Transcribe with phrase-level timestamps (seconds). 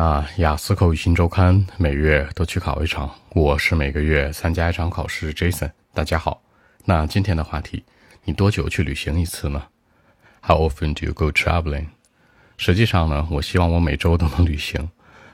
[0.00, 5.34] 啊，雅思口语新周刊每月都去考一场，我是每个月参加一场考试。
[5.34, 6.42] Jason，大家好。
[6.86, 7.84] 那今天的话题，
[8.24, 9.62] 你多久去旅行一次呢
[10.40, 11.88] ？How often do you go traveling？
[12.56, 14.88] 实际上呢，我希望我每周都能旅行，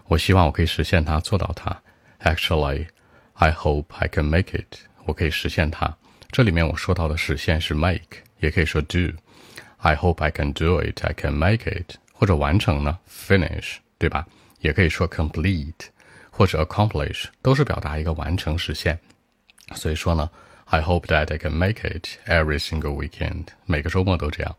[0.08, 1.80] 我希望我可以实现它，做到它。
[2.24, 4.78] Actually，I hope I can make it。
[5.04, 5.96] 我可以实现它。
[6.32, 9.12] 这里面我说到的实现是 make，也可以说 do。
[9.76, 11.04] I hope I can do it.
[11.04, 11.98] I can make it。
[12.12, 14.26] 或者完成呢，finish，对吧？
[14.66, 15.86] 也可以说 complete
[16.28, 18.98] 或者 accomplish，都是表达一个完成、实现。
[19.76, 20.28] 所以说呢
[20.64, 24.56] ，I hope that I can make it every single weekend，每个周末都这样。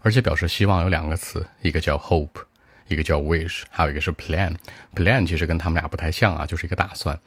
[0.00, 2.42] 而且表示希望有两个词，一个叫 hope，
[2.88, 4.56] 一个叫 wish，还有一个是 plan。
[4.94, 7.20] plan 其实跟他们俩不太像啊，就是一个打算。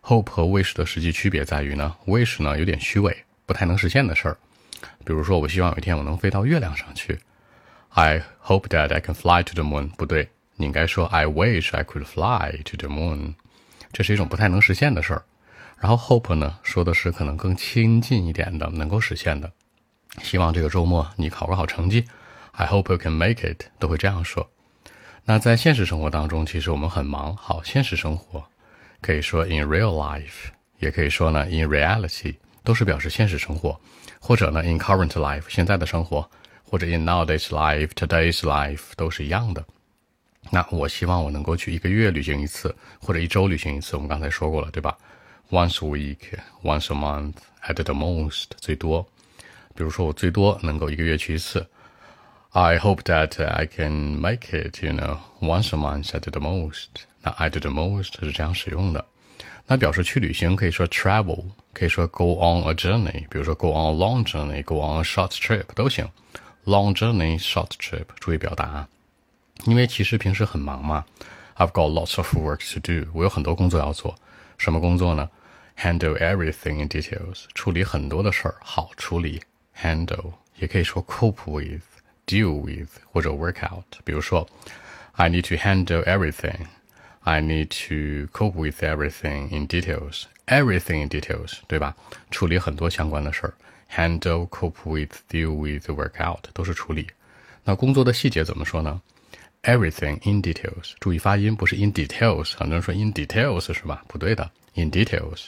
[0.00, 4.38] hope 和 wish 的实际区别在于呢，wish 呢有点虚伪，不太能实现的事儿。
[5.04, 7.18] 比如说，我希望有一天我能飞到月亮上去。
[7.90, 9.90] I hope that I can fly to the moon。
[9.90, 10.30] 不对。
[10.56, 13.34] 你应该说 I wish I could fly to the moon，
[13.92, 15.24] 这是一种不太能实现的事儿。
[15.78, 19.50] 然后 hope 呢，说的是可能更亲近一点的，能够实现的。
[20.22, 22.04] 希望这个周末你考个好成绩。
[22.52, 24.48] I hope you can make it，都会这样说。
[25.24, 27.36] 那在现实生活当中，其实我们很忙。
[27.36, 28.44] 好，现实生活
[29.00, 33.78] 可以说 in real life，也可以说呢 in reality，都是表示现实生活。
[34.20, 36.30] 或者呢 in current life，现在的生活，
[36.62, 39.64] 或者 in nowadays life，today's life，都是一样的。
[40.51, 43.95] 那我希望我能够去一个月旅行一次，或者一周旅行一次。
[43.95, 44.97] 我们刚才说过了，对吧？
[45.51, 47.33] Once a week, once a month,
[47.67, 49.07] at the most，最多。
[49.75, 51.67] 比如说，我最多能够一个月去一次。
[52.51, 56.87] I hope that I can make it, you know, once a month at the most。
[57.21, 59.05] 那 at the most 是这样使用的。
[59.67, 63.27] 那表示去旅行可以说 travel，可以说 go on a journey。
[63.29, 66.09] 比如说 go on a long journey, go on a short trip 都行。
[66.65, 68.87] Long journey, short trip，注意表达。
[69.65, 71.05] 因为其实平时很忙嘛，
[71.57, 74.15] I've got lots of work to do，我有很多工作要做。
[74.57, 75.29] 什么工作呢？
[75.77, 79.41] Handle everything in details，处理很多的事儿，好处理。
[79.77, 83.85] Handle 也可以说 cope with、deal with 或者 work out。
[84.03, 84.47] 比如说，
[85.13, 90.23] I need to handle everything。I need to cope with everything in details.
[90.47, 91.95] Everything in details，对吧？
[92.31, 93.53] 处理很多相关的事儿。
[93.93, 97.07] Handle, cope with, deal with, work out 都是处理。
[97.63, 99.01] 那工作的细节怎么说呢
[99.64, 102.54] ？Everything in details，注意发音，不是 in details。
[102.56, 104.04] 很多人说 in details 是吧？
[104.06, 105.46] 不对的，in details。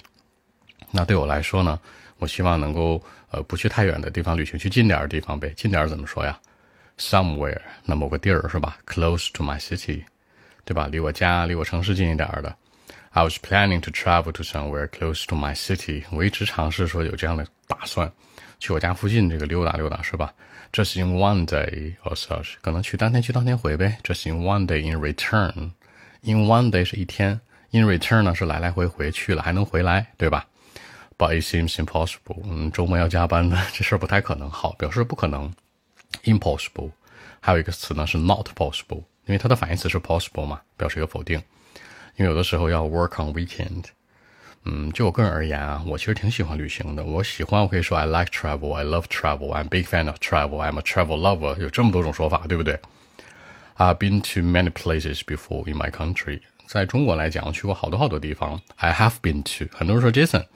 [0.91, 1.79] 那对我来说呢，
[2.19, 5.53] 我希望能够呃不去太远的地方旅行，去近点的地方呗。
[5.57, 6.39] 近点儿怎么说呀
[6.99, 10.05] ？Somewhere，那某个地儿是吧？Close to my city，
[10.65, 10.89] 对吧？
[10.91, 12.57] 离我家，离我城市近一点儿的。
[13.11, 16.05] I was planning to travel to somewhere close to my city。
[16.11, 18.11] 我一直尝试说有这样的打算，
[18.59, 20.33] 去我家附近这个溜达溜达，是吧
[20.73, 23.99] ？Just in one day or such，可能去当天去当天回呗。
[24.03, 27.41] Just in one day in return，in one day 是一天
[27.71, 30.47] ，in return 呢是来来回回去了还能回来，对吧
[31.19, 34.51] ？But it seems impossible，嗯，周末要加班的这事儿不太可能。
[34.51, 35.53] 好，表示不可能
[36.25, 36.91] ，impossible。
[37.41, 41.41] 还有一个词呢是 not possible，因为它的反义词是 possible 嘛，表示一个否定。
[42.17, 43.85] 因为有的时候要 work on weekend。
[44.69, 47.05] 嗯，就我个人而言啊，我其实挺喜欢旅行的。
[47.05, 51.57] 我喜欢，我可以说 I like travel, I love travel, I'm big fan of travel, I'm a travel lover。
[51.61, 52.81] 有这么多种说法，对不对
[53.77, 56.41] ？I've been to many places before in my country。
[56.67, 58.61] 在中国来讲，我去过好多好多地方。
[58.75, 59.73] I have been to。
[59.73, 60.47] 很多人说 Jason，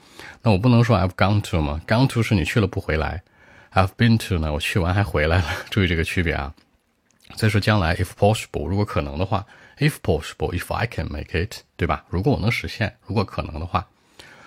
[0.41, 3.23] 那我不能说 I've gone to 吗？Gone to 是你去了不回来
[3.71, 5.45] ，I've been to 呢，我去完还回来了。
[5.69, 6.53] 注意这个区别啊。
[7.37, 9.45] 再说将来，if possible，如果可能的话
[9.77, 12.03] ，if possible，if I can make it，对吧？
[12.09, 13.87] 如果我能实现，如果可能的话。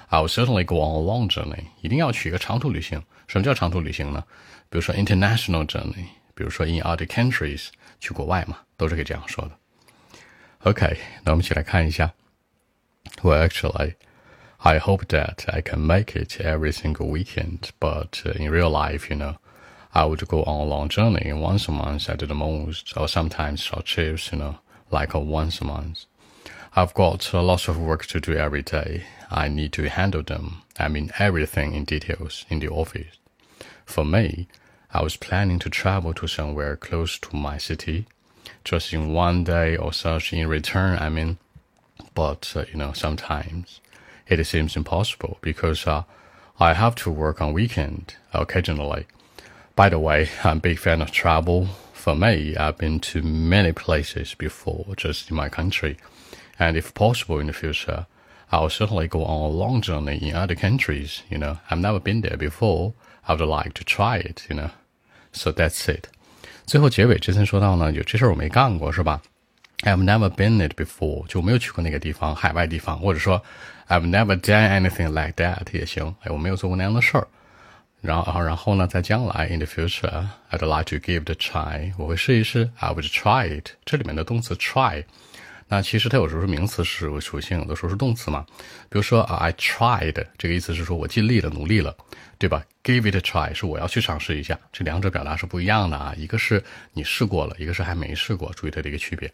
[0.09, 3.03] I will certainly go on a long journey，一定要去一个长途旅行。
[3.27, 4.23] 什么叫长途旅行呢？
[4.69, 7.67] 比如说 international journey，比如说 in other countries，
[7.99, 9.51] 去国外嘛，都是可以这样说的。
[10.63, 12.11] OK，那我们一起来看一下。
[13.21, 13.95] Well, actually,
[14.57, 19.15] I hope that I can make it every single weekend, but in real life, you
[19.15, 19.35] know,
[19.91, 23.61] I would go on a long journey once a month at the most, or sometimes
[23.61, 24.55] short trips, you know,
[24.91, 26.05] like a once a month.
[26.76, 29.04] I've got lots of work to do every day.
[29.30, 30.62] I need to handle them.
[30.76, 33.16] I mean everything in details in the office.
[33.84, 34.48] For me,
[34.92, 38.06] I was planning to travel to somewhere close to my city,
[38.64, 41.38] just in one day or such in return, I mean.
[42.12, 43.80] But, uh, you know, sometimes
[44.26, 46.02] it seems impossible because uh,
[46.58, 49.06] I have to work on weekend occasionally.
[49.76, 51.68] By the way, I'm a big fan of travel.
[51.92, 55.98] For me, I've been to many places before, just in my country
[56.57, 58.05] and if possible in the future,
[58.49, 61.21] I'll certainly go on a long journey in other countries.
[61.29, 62.93] You know, I've never been there before.
[63.27, 64.47] I would like to try it.
[64.49, 64.69] You know,
[65.31, 66.05] so that's it.
[66.65, 69.21] 最后结尾之前说到呢，有这事儿我没干过是吧？
[69.83, 73.41] I've never been it before，就没有去过那个地方，海外地方，或者说
[73.87, 76.15] I've never done anything like that 也行。
[76.21, 77.27] 哎，我没有做过那样的事儿。
[78.01, 82.69] 然后，然后呢，在将来 in the future，I'd like to give it a try，我会试一试。
[82.79, 83.71] I would try it。
[83.85, 85.03] 这里面的动词 try，
[85.68, 88.44] 那其实它有时候是名词是属性，有的时候是动词嘛。
[88.88, 91.96] 比如说啊，I tried，这个意思是说我尽力了，努力了，
[92.38, 96.14] 对吧？Give it a try 是我要去尝试一下，这两者表达是不一样的啊。
[96.16, 96.62] 一个是
[96.92, 99.32] 你试过了，一个是还没试过，注意它的一个区别。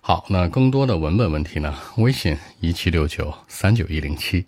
[0.00, 1.76] 好，那更多的文本问题呢？
[1.96, 4.46] 微信一七六九三九一零七。